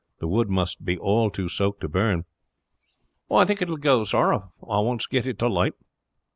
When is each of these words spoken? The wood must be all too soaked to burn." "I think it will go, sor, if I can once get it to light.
The 0.19 0.27
wood 0.27 0.49
must 0.49 0.83
be 0.83 0.97
all 0.97 1.29
too 1.29 1.47
soaked 1.47 1.81
to 1.81 1.87
burn." 1.87 2.25
"I 3.29 3.45
think 3.45 3.61
it 3.61 3.67
will 3.69 3.77
go, 3.77 4.03
sor, 4.03 4.33
if 4.33 4.41
I 4.63 4.77
can 4.77 4.85
once 4.85 5.05
get 5.05 5.27
it 5.27 5.37
to 5.37 5.47
light. 5.47 5.73